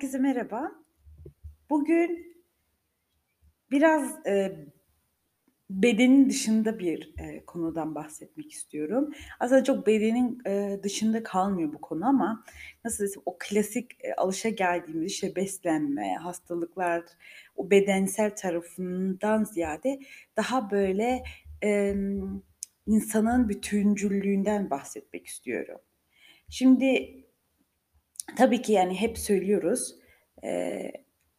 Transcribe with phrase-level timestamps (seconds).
[0.00, 0.72] Herkese merhaba.
[1.70, 2.36] Bugün
[3.70, 4.66] biraz, eee,
[5.70, 9.10] bedenin dışında bir, eee, konudan bahsetmek istiyorum.
[9.40, 12.44] Aslında çok bedenin, eee, dışında kalmıyor bu konu ama
[12.84, 17.02] nasıl desem, o klasik, eee, alışageldiğimiz, işte, beslenme, hastalıklar,
[17.56, 20.00] o bedensel tarafından ziyade
[20.36, 21.22] daha böyle,
[21.62, 22.42] emm,
[22.86, 25.78] insanın bütüncüllüğünden bahsetmek istiyorum.
[26.50, 27.16] Şimdi
[28.36, 29.94] tabii ki, yani, hep söylüyoruz,
[30.42, 30.92] eee,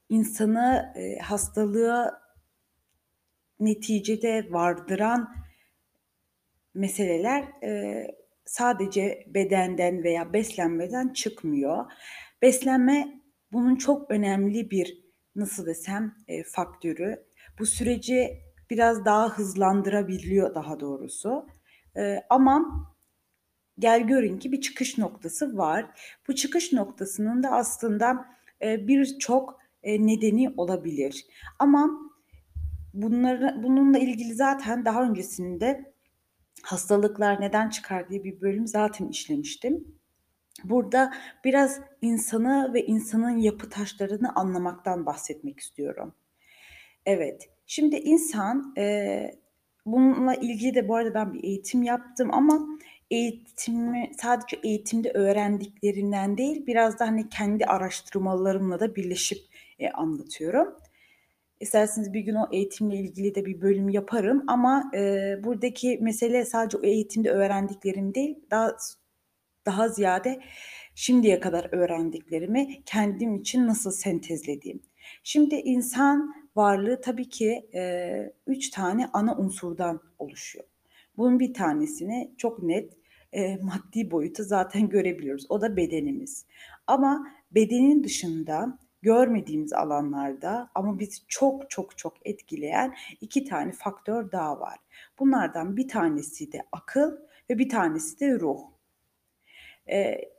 [0.10, 2.22] insanı, eee, hastalığa
[3.60, 5.30] neticede vardıran
[6.74, 8.16] meseleler, eee,
[8.46, 11.86] sadece bedenden veya beslenmeden çıkmıyor.
[12.42, 13.22] Beslenme
[13.52, 15.04] bunun çok önemli bir,
[15.36, 17.24] nasıl desem, eee, faktörü.
[17.60, 18.38] Bu süreci
[18.70, 21.48] biraz daha hızlandırabiliyor daha doğrusu.
[21.96, 22.66] Eee, ama
[23.80, 25.86] gel görün ki bir çıkış noktası var.
[26.28, 28.26] Bu çıkış noktasının da aslında,
[28.62, 31.26] eee, birçok, eee, nedeni olabilir
[31.60, 31.90] ama
[32.94, 35.94] bunları bununla ilgili zaten daha öncesinde
[36.64, 39.88] hastalıklar neden çıkar diye bir bölüm zaten işlemiştim.
[40.64, 41.14] Burada
[41.46, 46.16] biraz insanı ve insanın yapı taşlarını anlamaktan bahsetmek istiyorum.
[47.06, 49.40] Evet, şimdi insan, eee,
[49.86, 52.68] bununla ilgili de bu arada ben bir eğitim yaptım ama
[53.12, 59.40] eğitimi sadece eğitimde öğrendiklerinden değil, biraz da, hani, kendi araştırmalarımla da birleşip,
[59.80, 60.78] eee, anlatıyorum.
[61.60, 66.78] İsterseniz bir gün o eğitimle ilgili de bir bölüm yaparım ama, eee, buradaki mesele sadece
[66.78, 68.78] o eğitimde öğrendiklerim değil, daha
[69.66, 70.42] daha ziyade
[70.96, 74.82] şimdiye kadar öğrendiklerimi kendim için nasıl sentezlediğim.
[75.24, 80.66] Şimdi insan varlığı tabii ki, eee, 3 tane ana unsurdan oluşuyor.
[81.18, 82.94] Bunun bir tanesini çok net,
[83.34, 85.46] eee, maddi boyutu zaten görebiliyoruz.
[85.50, 86.46] O da bedenimiz.
[86.88, 94.60] Ama bedenin dışında görmediğimiz alanlarda ama bizi çok çok çok etkileyen 2 tane faktör daha
[94.60, 94.78] var.
[95.20, 97.12] Bunlardan bir tanesi de akıl
[97.50, 98.60] ve bir tanesi de ruh.
[99.88, 100.32] Eee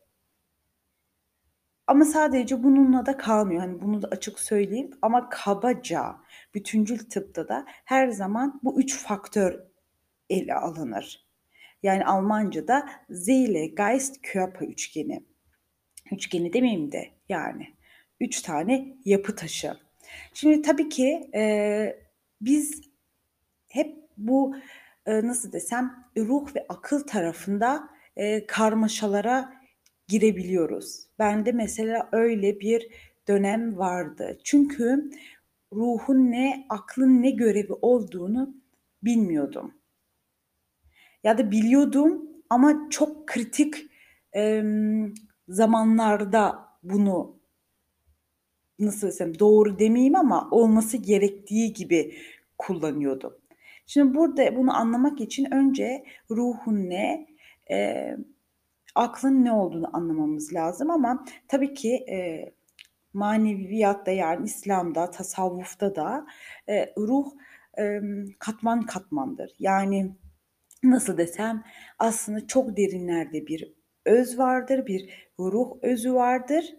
[1.86, 3.60] ama sadece bununla da kalmıyor.
[3.60, 6.16] Hani, bunu da açık söyleyeyim ama kabaca
[6.54, 9.60] bütüncül tıpta da her zaman bu 3 faktör
[10.30, 11.26] ele alınır.
[11.82, 15.24] Yani Almancada Seele, Geist, Körper üçgeni.
[16.12, 17.68] Üçgeni demeyeyim de yani
[18.20, 19.74] 3 tane yapı taşı.
[20.34, 22.00] Şimdi tabii ki, eee,
[22.40, 22.82] biz
[23.68, 24.56] hep bu,
[25.08, 29.54] eee, nasıl desem, ruh ve akıl tarafında, eee, karmaşalara
[30.08, 31.06] girebiliyoruz.
[31.18, 32.88] Bende mesela öyle bir
[33.28, 34.38] dönem vardı.
[34.44, 35.10] Çünkü
[35.72, 38.54] ruhun ne, aklın ne görevi olduğunu
[39.02, 39.74] bilmiyordum.
[41.24, 43.74] Ya da biliyordum ama çok kritik,
[44.32, 45.14] emm,
[45.48, 47.36] zamanlarda bunu
[48.78, 52.14] nasıl desem, doğru demeyeyim ama olması gerektiği gibi
[52.58, 53.34] kullanıyordum.
[53.86, 57.26] Şimdi burada bunu anlamak için önce ruhun ne,
[57.70, 58.16] eee,
[58.94, 62.54] aklın ne olduğunu anlamamız lazım ama tabii ki, eee,
[63.14, 66.26] maneviyatta yani İslam'da, tasavvufta da,
[66.68, 67.26] eee, ruh,
[67.78, 69.52] emm, katman katmandır.
[69.60, 70.12] Yani
[70.84, 71.64] nasıl desem,
[71.98, 73.72] aslında çok derinlerde bir
[74.06, 75.10] öz vardır, bir
[75.40, 76.74] ruh özü vardır.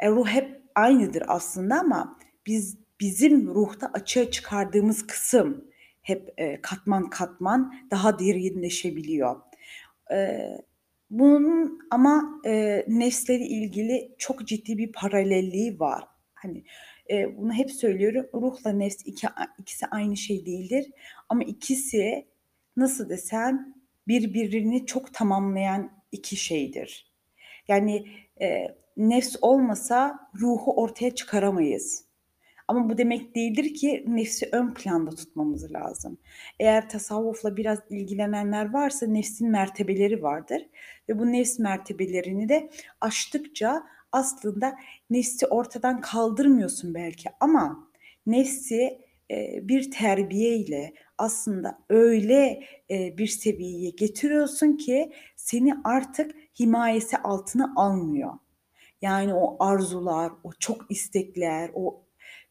[0.00, 5.64] E, ruh hep aynıdır aslında ama biz bizim ruhta açığa çıkardığımız kısım
[6.02, 9.36] hep, eee, katman katman daha derinleşebiliyor.
[10.10, 10.62] Eee,
[11.10, 16.04] bunun ama, eee, nefsle ilgili çok ciddi bir paralelliği var.
[16.34, 16.64] Hani,
[17.10, 19.26] eee, bunu hep söylüyorum, ruhla nefs iki
[19.58, 20.86] ikisi aynı şey değildir
[21.28, 22.26] ama ikisi
[22.76, 23.74] nasıl desem,
[24.08, 27.12] birbirini çok tamamlayan 2 şeydir.
[27.68, 28.06] Yani,
[28.40, 32.04] eee, nefs olmasa ruhu ortaya çıkaramayız.
[32.68, 36.18] Ama bu demek değildir ki nefsi ön planda tutmamız lazım.
[36.60, 40.62] Eğer tasavvufla biraz ilgilenenler varsa nefsin mertebeleri vardır
[41.08, 44.76] ve bu nefs mertebelerini de aştıkça aslında
[45.10, 47.88] nefsi ortadan kaldırmıyorsun belki ama
[48.26, 48.98] nefsi,
[49.62, 58.32] bir terbiyeyle aslında öyle, bir seviyeye getiriyorsun ki seni artık himayesi altına almıyor.
[59.02, 62.02] Yani o arzular, o çok istekler, o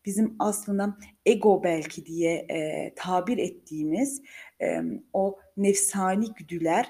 [0.05, 4.21] bizim aslında ego belki diye, eee, tabir ettiğimiz,
[4.59, 6.87] emm, o nefsani güdüler,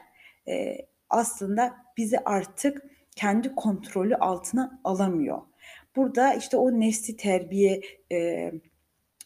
[0.48, 2.84] eee, aslında bizi artık
[3.16, 5.42] kendi kontrolü altına alamıyor.
[5.96, 7.82] Burada, işte, o nefsi terbiye,
[8.12, 8.54] eee,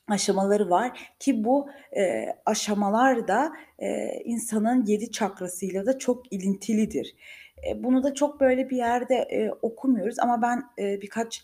[0.08, 7.16] aşamaları var ki bu, eee, aşamalar da, eee, insanın 7 çakrasıyla da çok ilintilidir.
[7.66, 11.44] Eee, bunu da çok böyle bir yerde, eee, okumuyoruz ama ben, eee, birkaç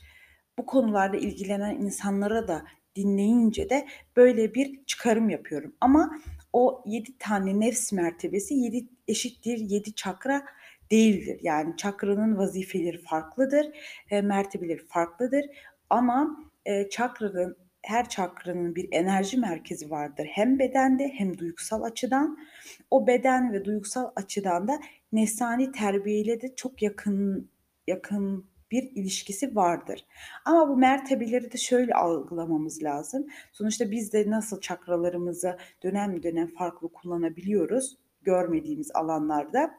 [0.58, 2.64] bu konularla ilgilenen insanlara da
[2.96, 5.76] dinleyince de böyle bir çıkarım yapıyorum.
[5.82, 6.12] Ama
[6.54, 10.46] o 7 tane nefs mertebesi 7 eşittir 7 çakra
[10.92, 11.40] değildir.
[11.44, 13.68] Yani çakranın vazifeleri farklıdır,
[14.12, 15.46] e, mertebeleri farklıdır
[15.90, 20.28] ama e, çakranın her çakranın bir enerji merkezi vardır.
[20.32, 22.38] Hem bedende hem duygusal açıdan.
[22.92, 24.80] O beden ve duygusal açıdan da
[25.12, 27.50] nefsani terbiyeyle de çok yakın
[27.88, 30.06] yakın bir ilişkisi vardır.
[30.46, 33.28] Ama bu mertebeleri de şöyle algılamamız lazım.
[33.52, 39.72] Sonuçta biz de nasıl çakralarımızı dönem dönem farklı kullanabiliyoruz görmediğimiz alanlarda.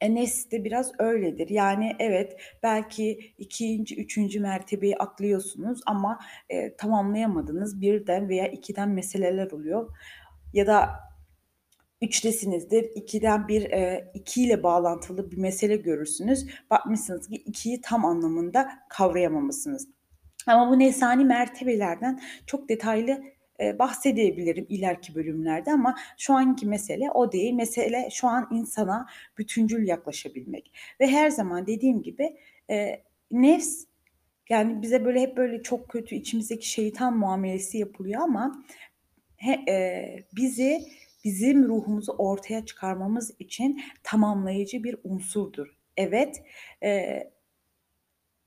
[0.00, 1.48] Enes de biraz öyledir.
[1.48, 6.18] Yani evet belki ikinci, üçüncü mertebeyi atlıyorsunuz ama
[6.48, 7.80] e, tamamlayamadınız.
[7.80, 9.96] Birden veya ikiden meseleler oluyor.
[10.52, 10.90] Ya da
[12.02, 12.90] üçtesinizdir.
[12.94, 16.46] İkiden bir e, iki ile bağlantılı bir mesele görürsünüz.
[16.70, 19.88] Bakmışsınız ki ikiyi tam anlamında kavrayamamışsınız.
[20.46, 23.22] Ama bu nesani mertebelerden çok detaylı
[23.60, 27.54] e, bahsedebilirim ileriki bölümlerde ama şu anki mesele o değil.
[27.54, 29.06] Mesele şu an insana
[29.38, 30.72] bütüncül yaklaşabilmek.
[31.00, 32.36] Ve her zaman dediğim gibi
[32.70, 33.84] e, nefs
[34.48, 38.64] yani bize böyle hep böyle çok kötü içimizdeki şeytan muamelesi yapılıyor ama
[39.36, 40.80] he, e, bizi
[41.24, 45.76] bizim ruhumuzu ortaya çıkarmamız için tamamlayıcı bir unsurdur.
[45.96, 46.42] Evet,
[46.82, 47.20] e,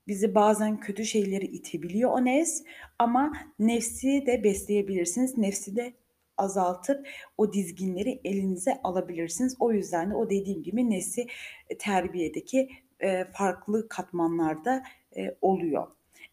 [0.06, 2.62] bizi bazen kötü şeyleri itebiliyor o nefs
[2.98, 5.38] ama nefsi de besleyebilirsiniz.
[5.38, 5.94] Nefsi de
[6.36, 7.08] azaltıp
[7.38, 9.56] o dizginleri elinize alabilirsiniz.
[9.60, 11.26] O yüzden de o dediğim gibi nefsi
[11.70, 12.68] e, terbiyedeki
[13.00, 14.82] e, farklı katmanlarda
[15.16, 15.86] e, oluyor.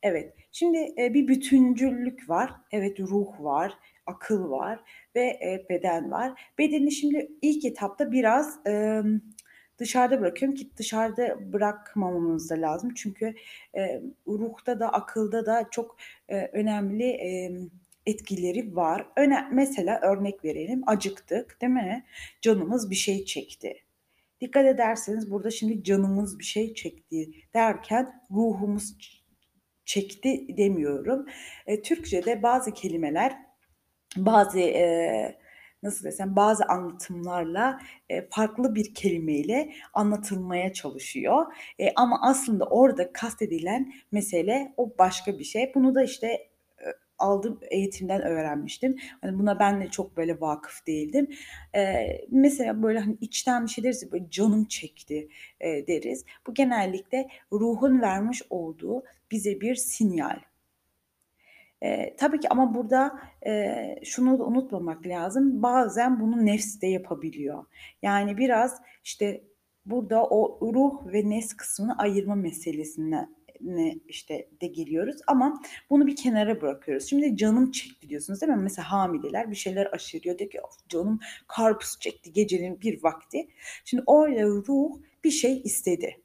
[0.04, 2.54] Evet, şimdi bir bütüncüllük var.
[2.72, 3.74] Evet, ruh var,
[4.06, 4.80] akıl var
[5.16, 5.40] ve
[5.70, 6.52] beden var.
[6.58, 8.60] Bedeni şimdi ilk etapta biraz
[9.82, 12.94] dışarıda bırakıyorum ki dışarıda bırakmamamız da lazım.
[12.96, 13.34] Çünkü
[13.78, 15.98] e, ruhta da akılda da çok
[16.30, 17.52] e, önemli e,
[18.06, 19.08] etkileri var.
[19.16, 22.06] Öne mesela örnek verelim acıktık değil mi?
[22.42, 23.74] Canımız bir şey çekti.
[24.42, 28.98] Dikkat ederseniz burada şimdi canımız bir şey çekti derken ruhumuz
[29.86, 31.26] çekti demiyorum.
[31.68, 33.38] E, Türkçe'de bazı kelimeler
[34.18, 35.41] bazı e,
[35.84, 37.80] nasıl desem bazı anlatımlarla
[38.10, 41.46] e, farklı bir kelimeyle anlatılmaya çalışıyor.
[41.80, 45.72] E, ama aslında orada kastedilen mesele o başka bir şey.
[45.76, 46.86] Bunu da işte e,
[47.18, 48.96] aldığım eğitimden öğrenmiştim.
[49.22, 51.28] Hani buna ben de çok böyle vakıf değildim.
[51.76, 55.30] E, mesela böyle hani içten bir şey deriz böyle canım çekti
[55.60, 56.26] e, deriz.
[56.48, 60.40] Bu genellikle ruhun vermiş olduğu bize bir sinyal.
[61.82, 65.64] Eee, tabii ki ama burada, eee, şunu da unutmamak lazım.
[65.64, 67.66] Bazen bunu nefs de yapabiliyor.
[68.02, 69.44] Yani biraz, işte,
[69.86, 73.30] burada o ruh ve nefs kısmını ayırma meselesine
[73.62, 77.08] ne işte de geliyoruz ama bunu bir kenara bırakıyoruz.
[77.10, 78.60] Şimdi canım çekti diyorsunuz değil mi?
[78.64, 80.38] Mesela hamileler bir şeyler aşırıyor.
[80.38, 83.48] Diyor ki of canım karpuz çekti gecenin bir vakti.
[83.86, 84.92] Şimdi orada ruh
[85.24, 86.22] bir şey istedi.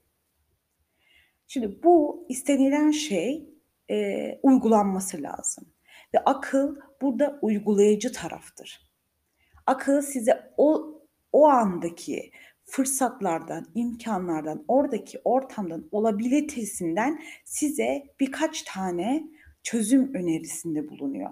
[1.49, 3.47] Şimdi bu istenilen şey
[3.91, 5.65] e, uygulanması lazım.
[6.15, 8.93] Ve akıl burada uygulayıcı taraftır.
[9.67, 10.97] Akıl size o
[11.33, 12.31] o andaki
[12.65, 19.25] fırsatlardan, imkanlardan, oradaki ortamdan, olabilitesinden size birkaç tane
[19.63, 21.31] çözüm önerisinde bulunuyor.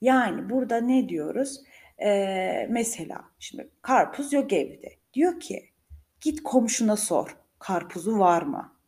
[0.00, 1.62] Yani burada ne diyoruz?
[2.02, 4.96] Ee, mesela şimdi karpuz yok evde.
[5.14, 5.70] Diyor ki
[6.20, 8.79] git komşuna sor karpuzu var mı?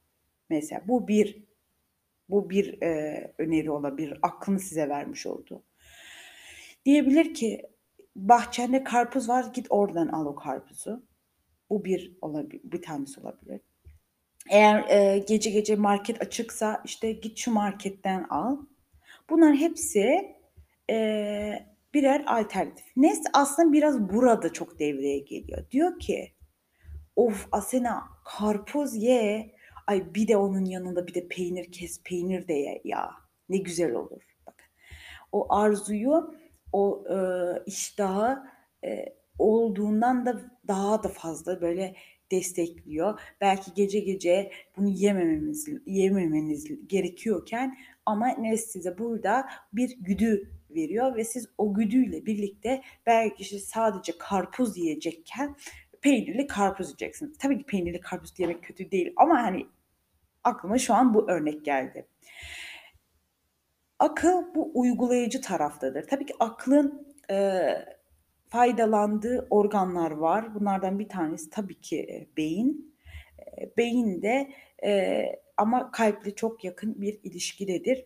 [0.52, 1.44] Mesela bu bir
[2.28, 4.18] bu bir e, öneri olabilir.
[4.22, 5.62] Aklını size vermiş oldu.
[6.84, 7.62] Diyebilir ki
[8.16, 11.02] bahçende karpuz var git oradan al o karpuzu.
[11.70, 13.60] Bu bir olabilir, bir tanesi olabilir.
[14.50, 18.56] Eğer e, gece gece market açıksa işte git şu marketten al.
[19.30, 20.36] Bunlar hepsi
[20.90, 22.86] e, birer alternatif.
[22.96, 25.70] Nes aslında biraz burada çok devreye geliyor.
[25.70, 26.32] Diyor ki
[27.16, 29.54] of Asena karpuz ye
[29.92, 33.10] Ay bir de onun yanında bir de peynir kes, peynir de ye ya.
[33.48, 34.22] Ne güzel olur.
[34.46, 34.70] Bak.
[35.32, 36.34] O arzuyu,
[36.72, 37.16] o e,
[37.66, 38.42] iştahı
[38.84, 39.04] e,
[39.38, 41.94] olduğundan da daha da fazla böyle
[42.30, 43.20] destekliyor.
[43.40, 51.24] Belki gece gece bunu yemememiz yememeniz gerekiyorken ama ne size burada bir güdü veriyor ve
[51.24, 55.56] siz o güdüyle birlikte belki işte sadece karpuz yiyecekken
[56.00, 57.38] peynirli karpuz yiyeceksiniz.
[57.38, 59.66] Tabii ki peynirli karpuz yemek kötü değil ama hani
[60.44, 62.06] aklıma şu an bu örnek geldi.
[63.98, 66.06] Akıl bu uygulayıcı taraftadır.
[66.08, 67.60] Tabii ki aklın e,
[68.48, 70.54] faydalandığı organlar var.
[70.54, 72.94] Bunlardan bir tanesi tabii ki e, beyin.
[73.58, 74.50] E, beyin de
[74.84, 75.24] e,
[75.56, 78.04] ama kalple çok yakın bir ilişkidedir.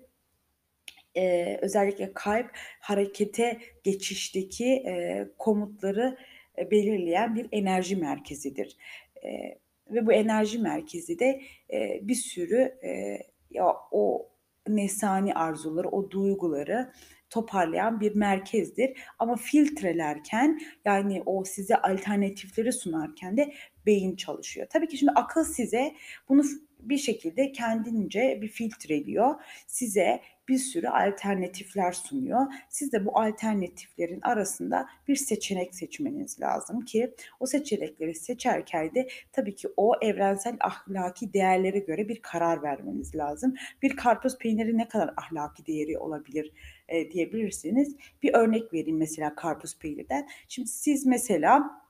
[1.14, 2.50] Eee, özellikle kalp
[2.81, 6.19] harekete geçişteki, eee, komutları,
[6.59, 8.76] eee, belirleyen bir enerji merkezidir.
[9.25, 9.59] Eee,
[9.90, 11.40] ve bu enerji merkezi de,
[11.71, 14.28] eee, bir sürü, eee, ya, o
[14.69, 16.93] nefsani arzuları, o duyguları
[17.31, 23.52] toparlayan bir merkezdir ama filtrelerken, yani, o size alternatifleri sunarken de
[23.87, 24.66] beyin çalışıyor.
[24.71, 25.95] Tabii ki şimdi akıl size
[26.28, 26.43] bunu
[26.81, 29.35] bir şekilde kendince bir filtreliyor.
[29.66, 32.47] Size bir sürü alternatifler sunuyor.
[32.69, 39.55] Siz de bu alternatiflerin arasında bir seçenek seçmeniz lazım ki o seçenekleri seçerken de tabii
[39.55, 43.55] ki o evrensel ahlaki değerlere göre bir karar vermeniz lazım.
[43.83, 46.53] Bir karpuz peyniri ne kadar ahlaki değeri olabilir,
[46.88, 47.97] eee, diyebilirsiniz.
[48.23, 50.29] Bir örnek vereyim mesela karpuz peynirden.
[50.49, 51.86] Şimdi siz mesela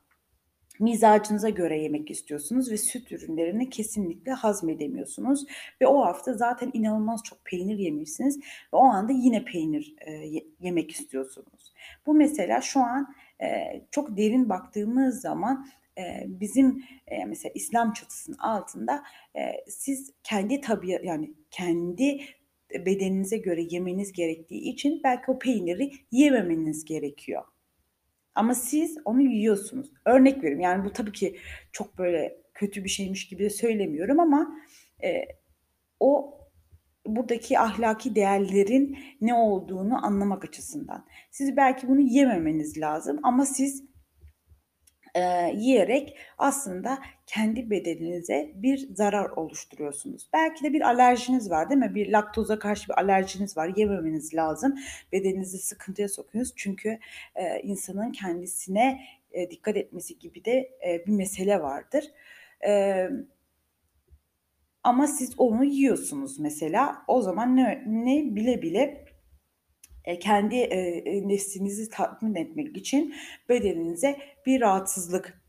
[0.81, 5.45] Mizacınıza göre yemek istiyorsunuz ve süt ürünlerini kesinlikle hazmedemiyorsunuz
[5.81, 10.91] ve o hafta zaten inanılmaz çok peynir yemişsiniz ve o anda yine peynir, ye yemek
[10.91, 11.73] istiyorsunuz.
[12.07, 15.67] Bu mesela şu an, eee, çok derin baktığımız zaman,
[15.99, 19.03] eee, bizim, eee, mesela İslam çatısının altında,
[19.37, 22.21] eee, siz kendi tabiat yani kendi
[22.87, 27.43] bedeninize göre yemeniz gerektiği için belki o peyniri yememeniz gerekiyor.
[28.37, 29.93] Ama siz onu yiyorsunuz.
[30.05, 31.37] Örnek veriyorum, yani bu tabii ki
[31.73, 34.57] çok böyle kötü bir şeymiş gibi de söylemiyorum ama,
[35.03, 35.29] eee,
[36.01, 36.39] o
[37.07, 41.07] buradaki ahlaki değerlerin ne olduğunu anlamak açısından.
[41.31, 43.85] Siz belki bunu yememeniz lazım ama siz
[45.17, 50.29] Eee, yiyerek aslında kendi bedeninize bir zarar oluşturuyorsunuz.
[50.33, 51.95] Belki de bir alerjiniz var, değil mi?
[51.95, 54.75] Bir laktoza karşı bir alerjiniz var, yememeniz lazım.
[55.13, 56.99] Bedeninizi sıkıntıya sokuyorsunuz çünkü,
[57.37, 59.01] eee, insanın kendisine,
[59.33, 62.05] eee, dikkat etmesi gibi de, eee, bir mesele vardır.
[62.61, 63.27] Emm,
[64.85, 67.03] ama siz onu yiyorsunuz mesela.
[67.09, 69.05] O zaman ne ne bile bile
[70.21, 73.15] kendi, eee, eee, nefsinizi tatmin etmek için
[73.49, 75.43] bedeninize bir rahatsızlık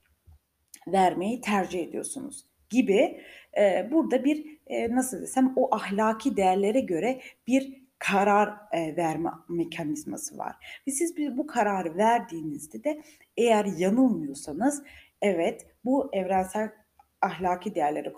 [0.88, 3.22] vermeyi tercih ediyorsunuz gibi,
[3.92, 4.58] burada bir,
[4.90, 10.56] nasıl desem, o ahlaki değerlere göre bir karar, verme mekanizması var.
[10.88, 13.02] Ve siz bu kararı verdiğinizde de
[13.38, 14.84] eğer yanılmıyorsanız,
[15.22, 16.70] evet, bu evrensel
[17.22, 18.14] ahlaki değerlere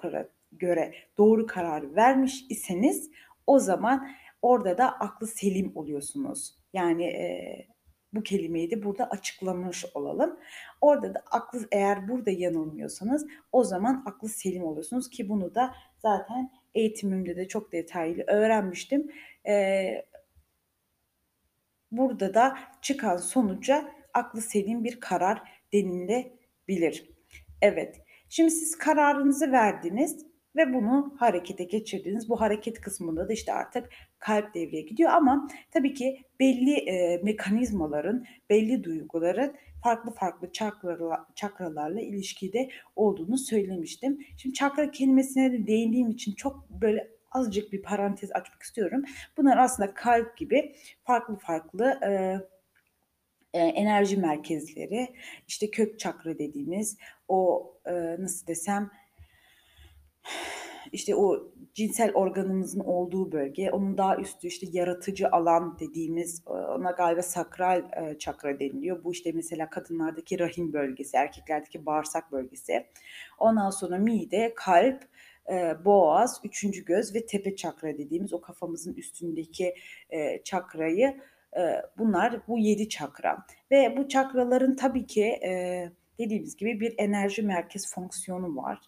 [0.52, 3.12] göre doğru kararı vermiş iseniz
[3.48, 4.10] o zaman
[4.42, 6.56] orada da aklı selim oluyorsunuz.
[6.74, 7.68] Yani, eee,
[8.14, 10.40] bu kelimeyi de burada açıklamış olalım.
[10.82, 16.52] Orada da aklı eğer burada yanılmıyorsanız o zaman aklı selim oluyorsunuz ki bunu da zaten
[16.76, 19.12] eğitimimde de çok detaylı öğrenmiştim.
[19.46, 20.06] Eee,
[21.92, 25.42] burada da çıkan sonuca aklı selim bir karar
[25.74, 27.10] denilebilir.
[27.62, 30.26] Evet, şimdi siz kararınızı verdiniz
[30.56, 32.30] ve bunu harekete geçirdiniz.
[32.30, 33.90] Bu hareket kısmında da, işte, artık
[34.20, 42.02] kalp devreye gidiyor ama tabii ki belli, eee, mekanizmaların, belli duyguların farklı farklı çakrala çakralarla
[42.02, 44.20] ilişkide olduğunu söylemiştim.
[44.38, 49.04] Şimdi çakra kelimesine de değindiğim için çok böyle azıcık bir parantez açmak istiyorum.
[49.38, 52.40] Bunlar aslında kalp gibi farklı farklı, eee,
[53.54, 55.08] eee, enerji merkezleri,
[55.48, 58.92] işte, kök çakra dediğimiz o, eee, nasıl desem,
[60.92, 66.92] işte, o cinsel organımızın olduğu bölge, onun daha üstü, işte, yaratıcı alan dediğimiz, eee, ona
[66.92, 69.04] galiba sakral, eee, çakra deniliyor.
[69.04, 72.86] Bu, işte, mesela kadınlardaki rahim bölgesi, erkeklerdeki bağırsak bölgesi.
[73.40, 75.04] Ondan sonra mide, kalp,
[75.50, 79.74] eee, boğaz, üçüncü göz ve tepe çakra dediğimiz o kafamızın üstündeki,
[80.44, 81.22] çakrayı,
[81.98, 83.38] bunlar bu 7 çakra
[83.72, 85.40] ve bu çakraların tabii ki,
[86.20, 88.80] dediğimiz gibi bir enerji merkez fonksiyonu var.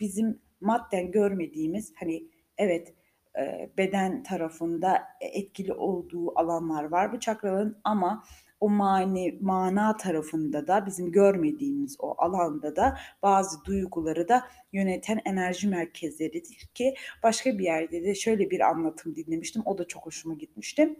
[0.00, 2.24] Bizim madden görmediğimiz, hani,
[2.58, 2.94] evet,
[3.36, 8.24] eee, beden tarafında e etkili olduğu alanlar var bu çakraların ama
[8.60, 15.68] o mani mana tarafında da bizim görmediğimiz o alanda da bazı duyguları da yöneten enerji
[15.68, 19.62] merkezleridir ki başka bir yerde de şöyle bir anlatım dinlemiştim.
[19.64, 20.96] O da çok hoşuma gitmişti.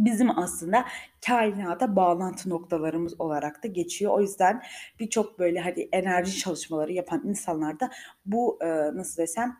[0.00, 0.84] Bizim aslında
[1.26, 4.12] kainata bağlantı noktalarımız olarak da geçiyor.
[4.14, 4.62] O yüzden
[5.00, 7.90] birçok böyle, hani, enerji çalışmaları yapan insanlar da
[8.26, 9.56] bu, eee, nasıl desem,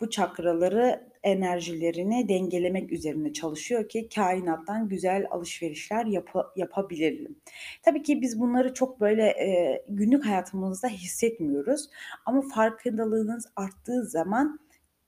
[0.00, 7.40] bu çakraları, enerjilerini dengelemek üzerine çalışıyor ki kainattan güzel alışverişler yapa yapabilelim.
[7.82, 11.90] Tabii ki biz bunları çok böyle, eee, günlük hayatımızda hissetmiyoruz
[12.26, 14.60] ama farkındalığınız arttığı zaman,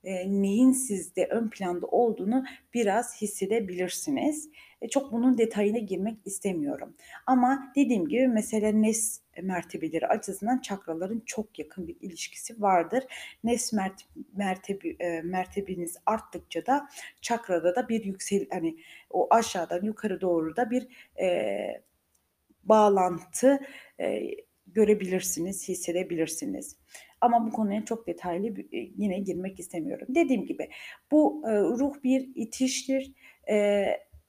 [0.08, 4.50] eee, neyin sizde ön planda olduğunu biraz hissedebilirsiniz.
[4.82, 6.94] E, çok bunun detayına girmek istemiyorum.
[7.26, 13.04] Ama dediğim gibi mesela nes mertebeleri açısından çakraların çok yakın bir ilişkisi vardır.
[13.44, 14.00] Nes mert
[14.36, 16.88] mertebi eee, mertebeniz arttıkça da
[17.22, 18.76] çakrada da bir yüksel hani
[19.10, 20.88] o aşağıdan yukarı doğru da bir
[21.18, 21.82] eee,
[22.64, 23.60] bağlantı
[24.00, 24.36] eee,
[24.68, 26.77] görebilirsiniz, hissedebilirsiniz.
[27.20, 30.06] Ama bu konuya çok detaylı e, yine girmek istemiyorum.
[30.14, 30.68] Dediğim gibi
[31.10, 33.12] bu e, ruh bir itiştir.
[33.50, 33.86] E,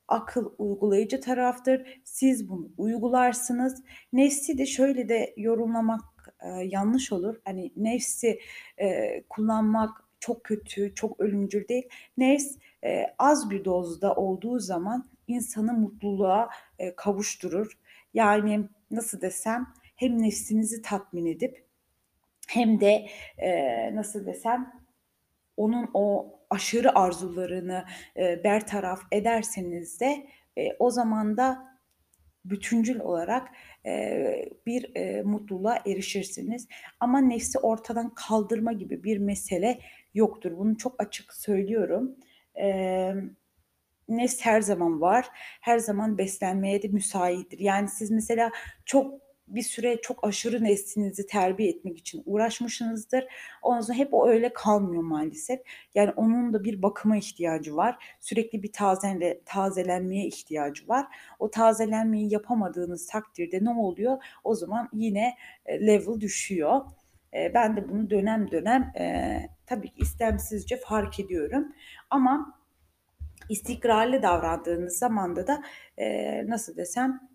[0.08, 2.02] akıl uygulayıcı taraftır.
[2.04, 3.84] Siz bunu uygularsınız.
[4.14, 6.02] Nefsi de şöyle de yorumlamak
[6.44, 7.36] e, yanlış olur.
[7.46, 8.40] Hani nefsi
[8.78, 11.90] e, kullanmak çok kötü, çok ölümcül değil.
[12.18, 17.78] Nefs e, az bir dozda olduğu zaman insanı mutluluğa e, kavuşturur.
[18.14, 21.69] Yani nasıl desem hem nefsinizi tatmin edip
[22.50, 24.74] hem de e, nasıl desem
[25.58, 27.86] onun o aşırı arzularını
[28.18, 30.28] e, bertaraf ederseniz de
[30.58, 31.80] e, o zaman da
[32.46, 33.48] bütüncül olarak
[33.86, 36.68] e, bir e, mutluluğa erişirsiniz.
[37.00, 39.80] Ama nefsi ortadan kaldırma gibi bir mesele
[40.14, 40.58] yoktur.
[40.58, 42.16] Bunu çok açık söylüyorum.
[42.60, 43.14] E,
[44.10, 45.30] nefs her zaman var.
[45.62, 47.60] Her zaman beslenmeye de müsaittir.
[47.60, 48.52] Yani siz mesela
[48.86, 53.26] çok bir süre çok aşırı neslinizi terbiye etmek için uğraşmışsınızdır.
[53.62, 55.60] Ondan sonra hep o öyle kalmıyor maalesef.
[55.96, 58.16] Yani onun da bir bakıma ihtiyacı var.
[58.20, 61.06] Sürekli bir tazele, tazelenmeye ihtiyacı var.
[61.40, 64.24] O tazelenmeyi yapamadığınız takdirde ne oluyor?
[64.44, 66.82] O zaman yine e, level düşüyor.
[67.34, 71.74] E, ben de bunu dönem dönem e, tabii ki istemsizce fark ediyorum.
[72.10, 72.60] Ama
[73.50, 75.64] istikrarlı davrandığınız zamanda da
[76.48, 77.29] nasıl desem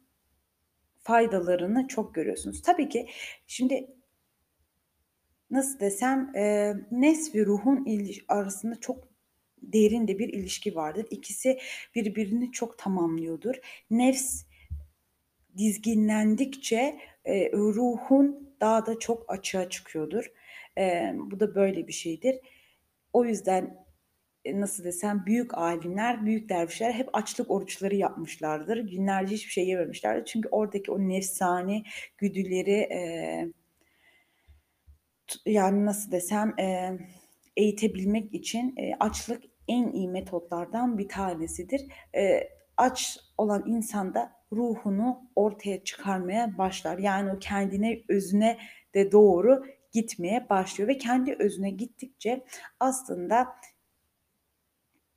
[1.04, 2.62] faydalarını çok görüyorsunuz.
[2.62, 3.06] Tabii ki
[3.46, 3.86] şimdi
[5.50, 7.86] nasıl desem e, nefs ve ruhun
[8.28, 9.08] arasında çok
[9.62, 11.06] derin de bir ilişki vardır.
[11.10, 11.58] İkisi
[11.94, 13.54] birbirini çok tamamlıyordur.
[13.90, 14.44] Nefs
[15.56, 20.32] dizginlendikçe e, ruhun daha da çok açığa çıkıyordur.
[20.78, 22.40] E, bu da böyle bir şeydir.
[23.12, 23.83] O yüzden
[24.52, 28.78] nasıl desem büyük alimler, büyük dervişler hep açlık oruçları yapmışlardır.
[28.78, 30.24] Günlerce hiçbir şey yememişlerdir.
[30.24, 31.84] Çünkü oradaki o nefsani
[32.18, 33.00] güdüleri e,
[35.46, 36.98] yani nasıl desem e,
[37.56, 41.86] eğitebilmek için e, açlık en iyi metotlardan bir tanesidir.
[42.16, 46.98] E, aç olan insan da ruhunu ortaya çıkarmaya başlar.
[46.98, 48.58] Yani o kendine, özüne
[48.94, 52.44] de doğru gitmeye başlıyor ve kendi özüne gittikçe
[52.80, 53.46] aslında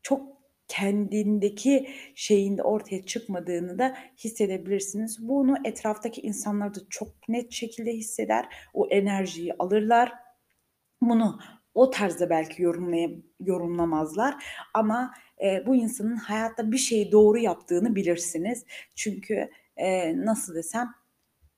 [0.07, 5.27] çok kendindeki şeyin ortaya çıkmadığını da hissedebilirsiniz.
[5.27, 8.45] Bunu etraftaki insanlar da çok net şekilde hisseder.
[8.73, 10.13] O enerjiyi alırlar.
[11.01, 11.39] Bunu
[11.73, 14.35] o tarzda belki yorumlay yorumlamazlar
[14.73, 18.65] ama e, bu insanın hayatta bir şeyi doğru yaptığını bilirsiniz.
[18.95, 20.93] Çünkü e, nasıl desem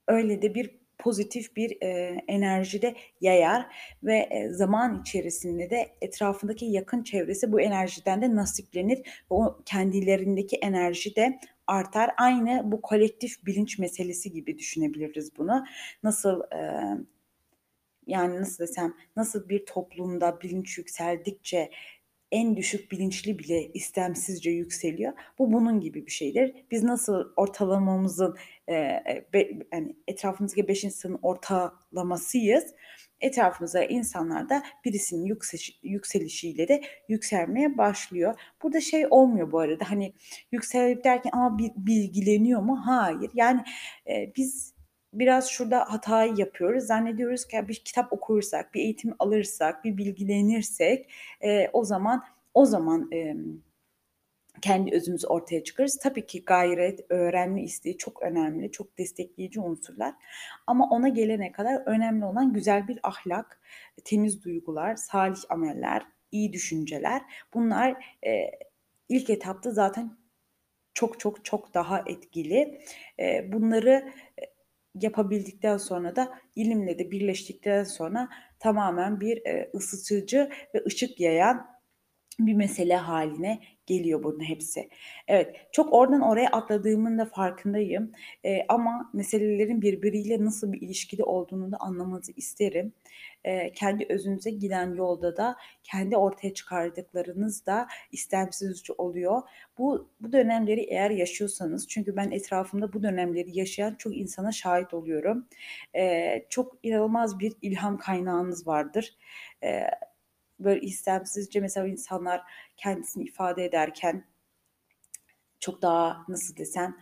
[0.07, 1.87] öyle de bir pozitif bir e,
[2.27, 3.65] enerjide yayar
[4.03, 10.55] ve e, zaman içerisinde de etrafındaki yakın çevresi bu enerjiden de nasiplenir ve o kendilerindeki
[10.55, 12.11] enerji de artar.
[12.17, 15.65] Aynı bu kolektif bilinç meselesi gibi düşünebiliriz bunu.
[16.03, 16.81] Nasıl e,
[18.07, 21.69] yani nasıl desem nasıl bir toplumda bilinç yükseldikçe
[22.31, 25.13] en düşük bilinçli bile istemsizce yükseliyor.
[25.39, 26.65] Bu bunun gibi bir şeydir.
[26.71, 28.35] Biz nasıl ortalamamızın
[28.69, 32.65] e, be, yani etrafımızdaki beş insanın ortalamasıyız.
[33.21, 38.39] Etrafımızda insanlar da birisinin yükseliş, yükselişiyle de yükselmeye başlıyor.
[38.63, 40.13] Burada şey olmuyor bu arada hani
[40.51, 42.81] yükselip derken ama bilgileniyor mu?
[42.85, 43.31] Hayır.
[43.33, 43.61] Yani
[44.07, 44.73] e, biz
[45.13, 46.83] biraz şurada hatayı yapıyoruz.
[46.83, 53.11] Zannediyoruz ki bir kitap okursak, bir eğitim alırsak, bir bilgilenirsek e, o zaman o zaman
[53.13, 53.35] e,
[54.61, 55.99] kendi özümüzü ortaya çıkarız.
[56.03, 60.15] Tabii ki gayret, öğrenme isteği çok önemli, çok destekleyici unsurlar.
[60.67, 63.61] Ama ona gelene kadar önemli olan güzel bir ahlak,
[64.05, 67.21] temiz duygular, salih ameller, iyi düşünceler.
[67.53, 68.51] Bunlar e,
[69.09, 70.17] ilk etapta zaten
[70.93, 72.81] çok çok çok daha etkili.
[73.19, 74.13] E, bunları
[74.95, 81.78] yapabildikten sonra da ilimle de birleştikten sonra tamamen bir e, ısıtıcı ve ışık yayan
[82.47, 84.89] bir mesele haline geliyor bunun hepsi.
[85.27, 88.11] Evet, çok oradan oraya atladığımın da farkındayım.
[88.43, 92.93] E, ama meselelerin birbiriyle nasıl bir ilişkide olduğunu da anlamanızı isterim
[93.43, 99.41] e, kendi özünüze giden yolda da kendi ortaya çıkardıklarınız da istemsizce oluyor.
[99.77, 105.47] Bu, bu dönemleri eğer yaşıyorsanız çünkü ben etrafımda bu dönemleri yaşayan çok insana şahit oluyorum.
[105.95, 109.17] E, çok inanılmaz bir ilham kaynağınız vardır.
[109.63, 109.83] E,
[110.59, 112.41] böyle istemsizce mesela insanlar
[112.77, 114.25] kendisini ifade ederken
[115.59, 116.97] çok daha nasıl desem,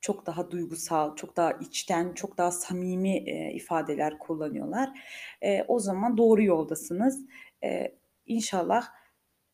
[0.00, 4.90] çok daha duygusal, çok daha içten, çok daha samimi, eee, ifadeler kullanıyorlar.
[5.42, 7.26] Eee, o zaman doğru yoldasınız.
[7.62, 7.96] Eee,
[8.26, 8.84] inşallah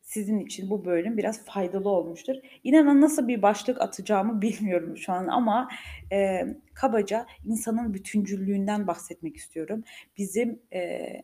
[0.01, 2.35] sizin için bu bölüm biraz faydalı olmuştur.
[2.63, 5.69] İnanın nasıl bir başlık atacağımı bilmiyorum şu an ama,
[6.11, 9.83] eee, kabaca insanın bütüncüllüğünden bahsetmek istiyorum.
[10.17, 11.23] Bizim, eee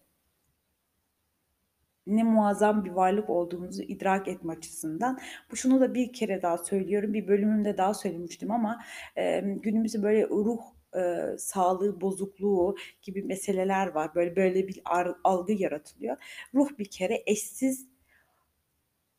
[2.08, 5.20] ne muazzam bir varlık olduğumuzu idrak etme açısından.
[5.52, 8.82] Bu şunu da bir kere daha söylüyorum, bir bölümümde daha söylemiştim ama,
[9.16, 10.60] emm, günümüzde böyle ruh,
[10.96, 14.16] eee, sağlığı bozukluğu gibi meseleler var.
[14.16, 14.82] Böyle böyle bir
[15.24, 16.18] algı yaratılıyor.
[16.56, 17.88] Ruh bir kere eşsiz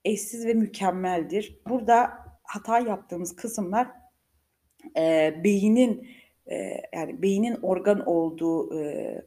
[0.05, 1.61] eşsiz ve mükemmeldir.
[1.69, 2.11] Burada
[2.43, 3.89] hata yaptığımız kısımlar,
[4.97, 6.09] eee, beynin,
[6.51, 9.27] eee, yani beynin organ olduğu, eee,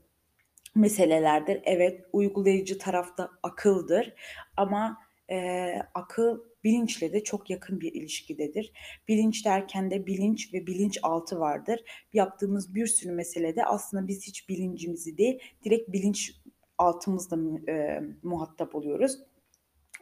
[0.75, 1.61] meselelerdir.
[1.63, 4.13] Evet, uygulayıcı taraf da akıldır
[4.57, 4.97] ama,
[5.29, 8.71] eee, akıl bilinçle de çok yakın bir ilişkidedir.
[9.07, 11.83] Bilinç derken de bilinç ve bilinçaltı vardır.
[12.13, 19.17] Yaptığımız bir sürü meselede aslında biz hiç bilincimizi değil, direkt bilinçaltımızla mü eee, muhatap oluyoruz.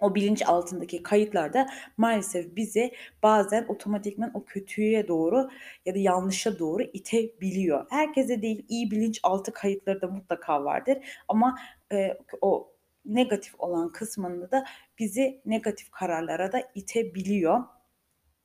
[0.02, 2.92] O bilinç altındaki kayıtlar da maalesef bizi
[3.24, 5.50] bazen otomatikman o kötüye doğru
[5.86, 7.86] ya da yanlışa doğru itebiliyor.
[7.90, 11.60] Herkese değil, iyi bilinçaltı kayıtları da mutlaka vardır ama,
[11.92, 12.72] eee, o
[13.06, 14.66] negatif olan kısmında da
[15.00, 17.60] bizi negatif kararlara da itebiliyor.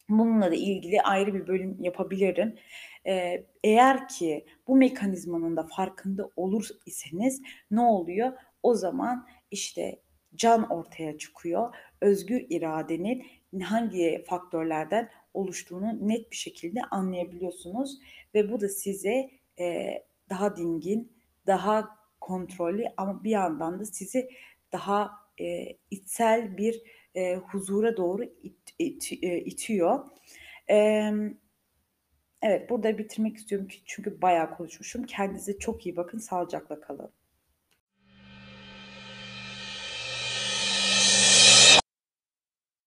[0.08, 2.54] Bununla da ilgili ayrı bir bölüm yapabilirim.
[3.06, 8.32] Eee, eğer ki bu mekanizmanın da farkında olur iseniz ne oluyor?
[8.62, 10.00] O zaman, işte,
[10.36, 11.74] can ortaya çıkıyor.
[12.00, 13.26] Özgür iradenin
[13.62, 17.98] hangi faktörlerden oluştuğunu net bir şekilde anlayabiliyorsunuz
[18.34, 21.12] ve bu da size, eee, daha dingin,
[21.46, 21.88] daha
[22.20, 24.28] kontrollü ama bir yandan da sizi
[24.72, 26.82] daha, eee, içsel bir,
[27.14, 30.04] eee, huzura doğru it it eee, itiyor.
[30.68, 31.34] Emm,
[32.42, 35.02] evet, burada bitirmek istiyorum ki çünkü bayağı konuşmuşum.
[35.06, 37.12] Kendinize çok iyi bakın, sağlıcakla kalın.